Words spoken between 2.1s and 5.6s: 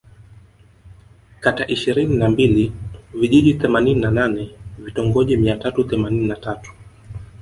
na mbili Vijiji themanini na nane Vitongoji mia